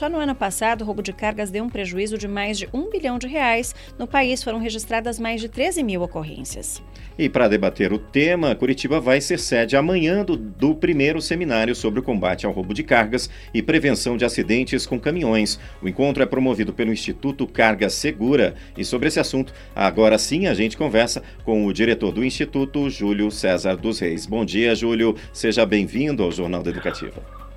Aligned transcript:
só 0.00 0.08
no 0.08 0.16
ano 0.16 0.34
passado 0.34 0.80
o 0.80 0.84
roubo 0.86 1.02
de 1.02 1.12
cargas 1.12 1.50
deu 1.50 1.62
um 1.62 1.68
prejuízo 1.68 2.16
de 2.16 2.26
mais 2.26 2.56
de 2.56 2.66
um 2.72 2.88
bilhão 2.88 3.18
de 3.18 3.26
reais. 3.26 3.74
No 3.98 4.06
país 4.06 4.42
foram 4.42 4.58
registradas 4.58 5.20
mais 5.20 5.42
de 5.42 5.48
13 5.50 5.82
mil 5.82 6.00
ocorrências. 6.00 6.82
E 7.18 7.28
para 7.28 7.48
debater 7.48 7.92
o 7.92 7.98
tema, 7.98 8.54
Curitiba 8.54 8.98
vai 8.98 9.20
ser 9.20 9.38
sede 9.38 9.76
amanhã 9.76 10.24
do, 10.24 10.38
do 10.38 10.74
primeiro 10.74 11.20
seminário 11.20 11.74
sobre 11.74 12.00
o 12.00 12.02
combate 12.02 12.46
ao 12.46 12.52
roubo 12.52 12.72
de 12.72 12.82
cargas 12.82 13.28
e 13.52 13.60
prevenção 13.60 14.16
de 14.16 14.24
acidentes 14.24 14.86
com 14.86 14.98
caminhões. 14.98 15.60
O 15.82 15.88
encontro 15.88 16.22
é 16.22 16.26
promovido 16.26 16.72
pelo 16.72 16.94
Instituto 16.94 17.46
Carga 17.46 17.90
Segura. 17.90 18.54
E 18.78 18.86
sobre 18.86 19.08
esse 19.08 19.20
assunto, 19.20 19.52
agora 19.76 20.16
sim 20.16 20.46
a 20.46 20.54
gente 20.54 20.78
conversa 20.78 21.22
com 21.44 21.66
o 21.66 21.74
diretor 21.74 22.10
do 22.10 22.24
Instituto, 22.24 22.88
Júlio 22.88 23.30
César 23.30 23.76
dos 23.76 23.98
Reis. 23.98 24.24
Bom 24.24 24.46
dia, 24.46 24.74
Júlio. 24.74 25.14
Seja 25.30 25.66
bem-vindo 25.66 26.22
ao 26.22 26.32
Jornal 26.32 26.62
da 26.62 26.70
Educativa. 26.70 27.49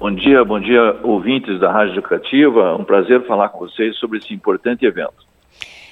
Bom 0.00 0.14
dia, 0.14 0.44
bom 0.44 0.60
dia, 0.60 0.96
ouvintes 1.02 1.58
da 1.58 1.72
Rádio 1.72 1.94
Educativa. 1.94 2.76
Um 2.76 2.84
prazer 2.84 3.26
falar 3.26 3.48
com 3.48 3.58
vocês 3.58 3.96
sobre 3.96 4.18
esse 4.18 4.32
importante 4.32 4.86
evento. 4.86 5.26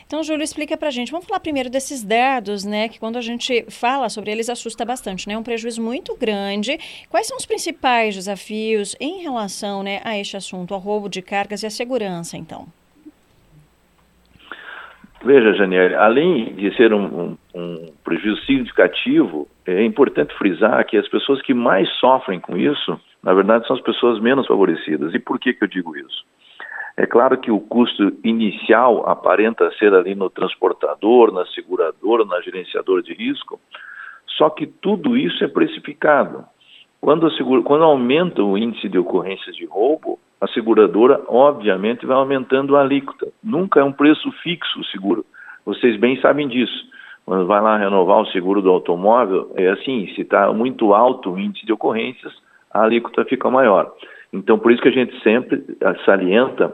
Então, 0.06 0.23
Júlio, 0.23 0.45
explica 0.45 0.77
para 0.77 0.87
a 0.87 0.91
gente. 0.92 1.10
Vamos 1.10 1.27
falar 1.27 1.41
primeiro 1.41 1.69
desses 1.69 2.05
dados, 2.05 2.64
né? 2.64 2.88
Que 2.88 3.00
quando 3.00 3.16
a 3.16 3.20
gente 3.20 3.69
fala 3.69 4.09
sobre 4.09 4.30
eles 4.30 4.48
assusta 4.48 4.84
bastante, 4.84 5.27
né? 5.27 5.37
Um 5.37 5.42
prejuízo 5.42 5.83
muito 5.83 6.16
grande. 6.16 6.78
Quais 7.11 7.27
são 7.27 7.37
os 7.37 7.45
principais 7.45 8.14
desafios 8.14 8.95
em 9.00 9.23
relação, 9.23 9.83
né, 9.83 10.00
a 10.05 10.16
este 10.16 10.36
assunto, 10.36 10.73
ao 10.73 10.78
roubo 10.78 11.09
de 11.09 11.20
cargas 11.20 11.64
e 11.64 11.66
a 11.66 11.70
segurança, 11.70 12.36
então? 12.36 12.69
Veja, 15.25 15.52
Janiel, 15.55 16.00
além 16.00 16.55
de 16.55 16.73
ser 16.77 16.95
um, 16.95 17.05
um, 17.05 17.38
um, 17.52 17.92
prejuízo 18.05 18.41
significativo, 18.42 19.48
é 19.66 19.83
importante 19.83 20.33
frisar 20.38 20.86
que 20.86 20.97
as 20.97 21.09
pessoas 21.09 21.42
que 21.42 21.52
mais 21.52 21.88
sofrem 21.98 22.38
com 22.38 22.56
isso, 22.56 23.00
na 23.27 23.35
verdade, 23.35 23.66
são 23.66 23.75
as 23.75 23.83
pessoas 23.83 24.21
menos 24.21 24.47
favorecidas. 24.47 25.12
E 25.12 25.19
por 25.19 25.41
que, 25.41 25.53
que 25.53 25.65
eu 25.65 25.67
digo 25.69 25.97
isso? 25.97 26.25
É 26.97 27.07
claro 27.07 27.37
que 27.37 27.51
o 27.51 27.59
custo 27.59 28.12
inicial 28.23 29.06
aparenta 29.09 29.69
ser 29.73 29.92
ali 29.92 30.14
no 30.14 30.31
transportador, 30.31 31.33
na 31.33 31.45
seguradora, 31.47 32.25
na 32.25 32.41
gerenciadora 32.41 33.03
de 33.03 33.12
risco, 33.12 33.59
só 34.39 34.48
que 34.48 34.65
tudo 34.65 35.17
isso 35.17 35.42
é 35.42 35.48
precificado. 35.48 36.45
Quando, 37.00 37.28
segura, 37.33 37.62
quando 37.62 37.83
aumenta 37.83 38.45
o 38.45 38.56
índice 38.56 38.89
de 38.89 38.97
ocorrências 38.97 39.56
de 39.56 39.67
roubo, 39.67 40.20
a 40.41 40.47
seguradora, 40.47 41.20
obviamente, 41.27 42.06
vai 42.06 42.17
aumentando 42.17 42.77
a 42.77 42.81
alíquota. 42.81 43.27
Nunca 43.43 43.81
é 43.81 43.84
um 43.84 43.93
preço 43.93 44.31
fixo 44.43 44.81
o 44.81 44.84
seguro. 44.84 45.27
Vocês 45.65 45.98
bem 45.98 46.20
sabem 46.20 46.47
disso. 46.47 46.87
Quando 47.25 47.45
vai 47.45 47.61
lá 47.61 47.77
renovar 47.77 48.20
o 48.20 48.27
seguro 48.27 48.62
do 48.62 48.70
automóvel, 48.70 49.53
é 49.56 49.69
assim: 49.70 50.06
se 50.15 50.20
está 50.20 50.53
muito 50.53 50.95
alto 50.95 51.33
o 51.33 51.41
índice 51.41 51.67
de 51.67 51.72
ocorrências, 51.72 52.33
a 52.77 52.82
alíquota 52.84 53.24
fica 53.24 53.50
maior. 53.50 53.92
Então, 54.32 54.58
por 54.58 54.70
isso 54.70 54.82
que 54.82 54.88
a 54.88 54.92
gente 54.92 55.19
sempre 55.22 55.64
salienta 56.05 56.72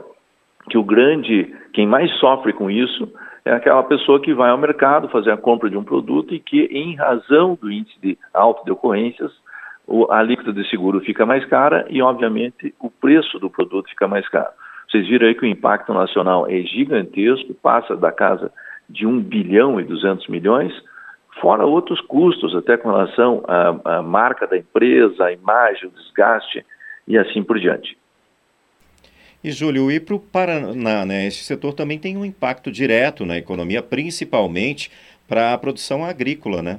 que 0.69 0.79
o 0.79 0.85
grande, 0.85 1.55
quem 1.73 1.87
mais 1.87 2.11
sofre 2.19 2.53
com 2.53 2.71
isso 2.71 3.13
é 3.45 3.53
aquela 3.53 3.83
pessoa 3.83 4.21
que 4.21 4.33
vai 4.33 4.51
ao 4.51 4.59
mercado 4.59 5.09
fazer 5.09 5.31
a 5.31 5.37
compra 5.37 5.69
de 5.69 5.77
um 5.77 5.85
produto 5.85 6.35
e 6.35 6.39
que, 6.39 6.63
em 6.65 6.95
razão 6.95 7.59
do 7.61 7.71
índice 7.71 7.99
de 8.01 8.19
alto 8.33 8.65
de 8.65 8.73
ocorrências, 8.73 9.33
a 10.11 10.19
alíquota 10.19 10.53
de 10.53 10.69
seguro 10.69 11.01
fica 11.01 11.27
mais 11.27 11.45
cara 11.47 11.87
e, 11.91 12.01
obviamente, 12.01 12.75
o 12.81 12.89
preço 12.89 13.39
do 13.39 13.51
produto 13.51 13.89
fica 13.89 14.07
mais 14.07 14.29
caro. 14.29 14.51
Vocês 14.89 15.07
viram 15.09 15.27
aí 15.27 15.35
que 15.35 15.45
o 15.45 15.49
impacto 15.49 15.93
nacional 15.93 16.47
é 16.49 16.61
gigantesco, 16.63 17.55
passa 17.55 17.97
da 17.97 18.13
casa 18.13 18.53
de 18.89 19.07
1 19.07 19.21
bilhão 19.21 19.81
e 19.81 19.85
200 19.85 20.29
milhões, 20.29 20.73
fora 21.43 21.67
outros 21.67 22.01
custos, 22.01 22.55
até 22.55 22.77
com 22.77 22.89
relação 22.89 23.43
à, 23.49 23.97
à 23.97 24.03
marca 24.03 24.47
da 24.47 24.57
empresa, 24.57 25.25
a 25.25 25.33
imagem, 25.33 25.89
o 25.89 25.91
desgaste 25.91 26.65
e 27.07 27.19
assim 27.19 27.43
por 27.43 27.59
diante. 27.59 27.99
E, 29.43 29.51
Júlio, 29.51 29.91
e 29.91 29.99
para 29.99 30.15
o 30.15 30.21
Paraná, 30.21 31.05
né, 31.05 31.27
esse 31.27 31.43
setor 31.43 31.75
também 31.75 31.99
tem 31.99 32.17
um 32.17 32.25
impacto 32.25 32.71
direto 32.71 33.27
na 33.27 33.37
economia, 33.37 33.83
principalmente 33.83 34.89
para 35.29 35.53
a 35.53 35.59
produção 35.59 36.05
agrícola, 36.05 36.63
né? 36.63 36.79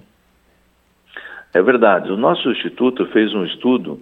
É 1.53 1.61
verdade. 1.61 2.09
O 2.09 2.17
nosso 2.17 2.49
instituto 2.49 3.05
fez 3.07 3.33
um 3.33 3.43
estudo 3.43 3.99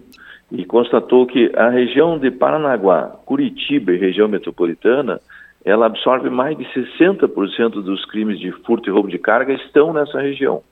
e 0.51 0.63
constatou 0.63 1.25
que 1.25 1.51
a 1.55 1.69
região 1.69 2.19
de 2.19 2.29
Paranaguá, 2.29 3.17
Curitiba 3.25 3.93
e 3.93 3.97
região 3.97 4.28
metropolitana, 4.28 5.19
ela 5.63 5.85
absorve 5.85 6.29
mais 6.29 6.57
de 6.57 6.66
60% 6.66 7.81
dos 7.83 8.05
crimes 8.05 8.39
de 8.39 8.51
furto 8.66 8.89
e 8.89 8.91
roubo 8.91 9.09
de 9.09 9.19
carga 9.19 9.53
estão 9.53 9.94
nessa 9.94 10.19
região. 10.19 10.63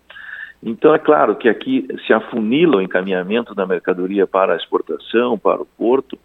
Então, 0.61 0.93
é 0.93 0.99
claro 0.99 1.35
que 1.35 1.47
aqui 1.47 1.87
se 2.05 2.11
afunila 2.11 2.77
o 2.77 2.81
encaminhamento 2.81 3.55
da 3.55 3.65
mercadoria 3.65 4.27
para 4.27 4.53
a 4.53 4.57
exportação, 4.57 5.37
para 5.37 5.61
o 5.61 5.65
porto, 5.65 6.17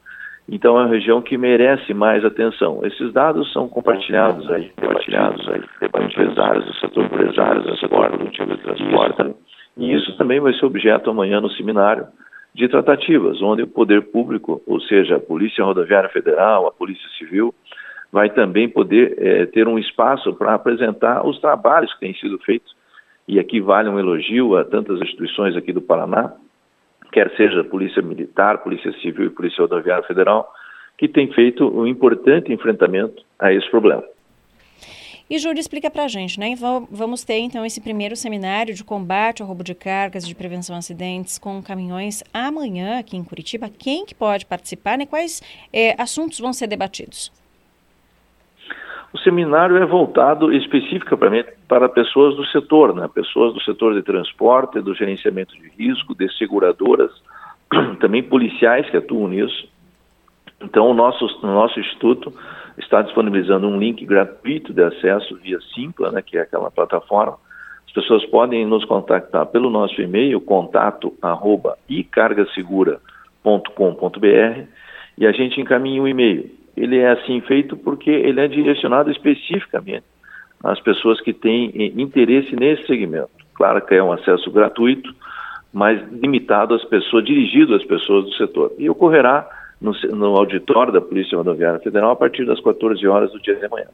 então 0.48 0.78
é 0.78 0.82
uma 0.82 0.88
região 0.88 1.22
que 1.22 1.38
merece 1.38 1.94
mais 1.94 2.24
atenção. 2.24 2.80
Esses 2.84 3.12
dados 3.12 3.50
são 3.52 3.68
compartilhados 3.68 4.50
aí, 4.50 4.70
compartilhados 4.76 5.48
aí, 5.48 5.62
com 5.88 6.02
empresários 6.02 6.66
do 6.66 6.74
setor 6.74 7.04
empresários 7.04 7.64
do 7.64 7.76
setor 7.78 8.10
produtivo 8.10 8.56
transporte. 8.58 9.34
E 9.76 9.92
isso 9.94 10.16
também 10.18 10.40
vai 10.40 10.52
ser 10.52 10.66
objeto 10.66 11.10
amanhã 11.10 11.40
no 11.40 11.50
seminário 11.50 12.06
de 12.54 12.68
tratativas, 12.68 13.40
onde 13.42 13.62
o 13.62 13.66
poder 13.66 14.02
público, 14.02 14.62
ou 14.66 14.80
seja, 14.80 15.16
a 15.16 15.20
Polícia 15.20 15.64
Rodoviária 15.64 16.10
Federal, 16.10 16.66
a 16.66 16.72
Polícia 16.72 17.08
Civil, 17.18 17.54
vai 18.14 18.30
também 18.30 18.68
poder 18.68 19.16
é, 19.18 19.46
ter 19.46 19.66
um 19.66 19.76
espaço 19.76 20.32
para 20.34 20.54
apresentar 20.54 21.26
os 21.26 21.40
trabalhos 21.40 21.92
que 21.94 21.98
têm 21.98 22.14
sido 22.14 22.38
feitos. 22.38 22.72
E 23.26 23.40
aqui 23.40 23.60
vale 23.60 23.88
um 23.88 23.98
elogio 23.98 24.56
a 24.56 24.64
tantas 24.64 25.00
instituições 25.00 25.56
aqui 25.56 25.72
do 25.72 25.82
Paraná, 25.82 26.32
quer 27.10 27.28
seja 27.36 27.64
Polícia 27.64 28.00
Militar, 28.00 28.58
Polícia 28.58 28.92
Civil 29.00 29.26
e 29.26 29.30
Polícia 29.30 29.62
Rodoviária 29.62 30.06
Federal, 30.06 30.48
que 30.96 31.08
tem 31.08 31.32
feito 31.32 31.66
um 31.66 31.88
importante 31.88 32.52
enfrentamento 32.52 33.20
a 33.36 33.52
esse 33.52 33.68
problema. 33.68 34.04
E 35.28 35.36
Júlio, 35.36 35.58
explica 35.58 35.90
para 35.90 36.04
a 36.04 36.08
gente, 36.08 36.38
né? 36.38 36.54
Vamos 36.92 37.24
ter 37.24 37.38
então 37.38 37.66
esse 37.66 37.80
primeiro 37.80 38.14
seminário 38.14 38.74
de 38.74 38.84
combate 38.84 39.42
ao 39.42 39.48
roubo 39.48 39.64
de 39.64 39.74
cargas, 39.74 40.24
de 40.24 40.36
prevenção 40.36 40.76
a 40.76 40.78
acidentes 40.78 41.36
com 41.36 41.60
caminhões 41.60 42.22
amanhã 42.32 43.00
aqui 43.00 43.16
em 43.16 43.24
Curitiba. 43.24 43.68
Quem 43.68 44.06
que 44.06 44.14
pode 44.14 44.46
participar, 44.46 44.96
né? 44.96 45.04
Quais 45.04 45.42
é, 45.72 46.00
assuntos 46.00 46.38
vão 46.38 46.52
ser 46.52 46.68
debatidos? 46.68 47.32
O 49.14 49.18
seminário 49.18 49.76
é 49.76 49.86
voltado 49.86 50.52
especificamente 50.52 51.48
para 51.68 51.88
pessoas 51.88 52.34
do 52.34 52.44
setor, 52.46 52.92
né? 52.92 53.08
pessoas 53.14 53.54
do 53.54 53.62
setor 53.62 53.94
de 53.94 54.02
transporte, 54.02 54.80
do 54.80 54.92
gerenciamento 54.92 55.54
de 55.54 55.68
risco, 55.78 56.16
de 56.16 56.28
seguradoras, 56.36 57.12
também 58.00 58.24
policiais 58.24 58.90
que 58.90 58.96
atuam 58.96 59.28
nisso. 59.28 59.68
Então, 60.60 60.90
o 60.90 60.94
nosso, 60.94 61.26
o 61.44 61.46
nosso 61.46 61.78
instituto 61.78 62.32
está 62.76 63.02
disponibilizando 63.02 63.68
um 63.68 63.78
link 63.78 64.04
gratuito 64.04 64.72
de 64.72 64.82
acesso 64.82 65.36
via 65.36 65.60
Simpla, 65.72 66.10
né, 66.10 66.20
que 66.20 66.36
é 66.36 66.40
aquela 66.40 66.68
plataforma. 66.68 67.38
As 67.86 67.92
pessoas 67.92 68.26
podem 68.26 68.66
nos 68.66 68.84
contactar 68.84 69.46
pelo 69.46 69.70
nosso 69.70 70.02
e-mail, 70.02 70.40
contato 70.40 71.14
arroba 71.22 71.78
e 71.88 72.04
a 75.24 75.30
gente 75.30 75.60
encaminha 75.60 76.02
o 76.02 76.04
um 76.04 76.08
e-mail 76.08 76.63
ele 76.76 76.98
é 76.98 77.10
assim 77.12 77.40
feito 77.42 77.76
porque 77.76 78.10
ele 78.10 78.40
é 78.40 78.48
direcionado 78.48 79.10
especificamente 79.10 80.04
às 80.62 80.80
pessoas 80.80 81.20
que 81.20 81.32
têm 81.32 81.70
eh, 81.74 82.00
interesse 82.00 82.56
nesse 82.56 82.86
segmento. 82.86 83.30
Claro 83.54 83.84
que 83.84 83.94
é 83.94 84.02
um 84.02 84.12
acesso 84.12 84.50
gratuito, 84.50 85.14
mas 85.72 86.00
limitado 86.10 86.74
às 86.74 86.84
pessoas, 86.84 87.24
dirigido 87.24 87.74
às 87.74 87.84
pessoas 87.84 88.24
do 88.24 88.34
setor. 88.34 88.72
E 88.78 88.88
ocorrerá 88.88 89.48
no, 89.80 89.92
no 90.16 90.36
auditório 90.36 90.92
da 90.92 91.00
Polícia 91.00 91.36
Rodoviária 91.36 91.78
Federal 91.80 92.10
a 92.12 92.16
partir 92.16 92.44
das 92.46 92.60
14 92.60 93.06
horas 93.06 93.30
do 93.30 93.40
dia 93.40 93.54
de 93.54 93.66
amanhã. 93.66 93.86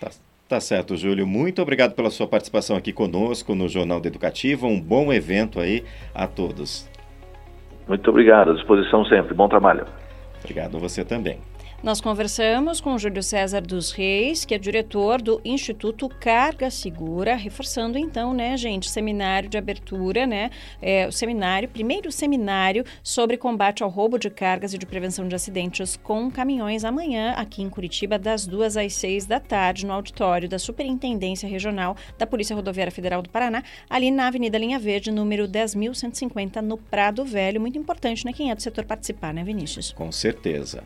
Tá, 0.00 0.10
tá 0.48 0.60
certo, 0.60 0.96
Júlio. 0.96 1.26
Muito 1.26 1.62
obrigado 1.62 1.94
pela 1.94 2.10
sua 2.10 2.26
participação 2.26 2.76
aqui 2.76 2.92
conosco 2.92 3.54
no 3.54 3.68
Jornal 3.68 4.00
da 4.00 4.08
Educativa. 4.08 4.66
Um 4.66 4.80
bom 4.80 5.12
evento 5.12 5.60
aí 5.60 5.84
a 6.14 6.26
todos. 6.26 6.90
Muito 7.86 8.08
obrigado, 8.10 8.50
à 8.50 8.54
disposição 8.54 9.04
sempre. 9.04 9.34
Bom 9.34 9.48
trabalho. 9.48 9.86
Obrigado 10.42 10.76
a 10.76 10.80
você 10.80 11.04
também. 11.04 11.38
Nós 11.82 12.00
conversamos 12.00 12.80
com 12.80 12.96
Júlio 12.96 13.24
César 13.24 13.60
dos 13.60 13.90
Reis, 13.90 14.44
que 14.44 14.54
é 14.54 14.58
diretor 14.58 15.20
do 15.20 15.40
Instituto 15.44 16.08
Carga 16.08 16.70
Segura, 16.70 17.34
reforçando 17.34 17.98
então, 17.98 18.32
né, 18.32 18.56
gente, 18.56 18.88
seminário 18.88 19.48
de 19.48 19.58
abertura, 19.58 20.24
né, 20.24 20.50
é, 20.80 21.08
o 21.08 21.10
seminário, 21.10 21.68
primeiro 21.68 22.12
seminário 22.12 22.84
sobre 23.02 23.36
combate 23.36 23.82
ao 23.82 23.90
roubo 23.90 24.16
de 24.16 24.30
cargas 24.30 24.72
e 24.72 24.78
de 24.78 24.86
prevenção 24.86 25.26
de 25.26 25.34
acidentes 25.34 25.96
com 25.96 26.30
caminhões 26.30 26.84
amanhã 26.84 27.32
aqui 27.32 27.62
em 27.62 27.68
Curitiba, 27.68 28.16
das 28.16 28.46
duas 28.46 28.76
às 28.76 28.94
seis 28.94 29.26
da 29.26 29.40
tarde, 29.40 29.84
no 29.84 29.92
auditório 29.92 30.48
da 30.48 30.60
Superintendência 30.60 31.48
Regional 31.48 31.96
da 32.16 32.28
Polícia 32.28 32.54
Rodoviária 32.54 32.92
Federal 32.92 33.20
do 33.20 33.28
Paraná, 33.28 33.60
ali 33.90 34.12
na 34.12 34.28
Avenida 34.28 34.56
Linha 34.56 34.78
Verde, 34.78 35.10
número 35.10 35.48
10.150, 35.48 36.60
no 36.60 36.78
Prado 36.78 37.24
Velho. 37.24 37.60
Muito 37.60 37.76
importante, 37.76 38.24
né, 38.24 38.32
quem 38.32 38.52
é 38.52 38.54
do 38.54 38.62
setor 38.62 38.84
participar, 38.84 39.34
né, 39.34 39.42
Vinícius? 39.42 39.90
Com 39.90 40.12
certeza. 40.12 40.84